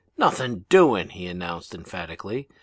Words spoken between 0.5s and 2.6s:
doing!' he announced emphatically.